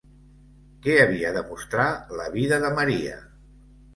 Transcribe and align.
Què 0.85 0.93
havia 1.01 1.33
de 1.35 1.43
mostrar 1.51 1.85
la 2.21 2.27
vida 2.37 2.61
de 2.63 2.71
Maria? 2.79 3.21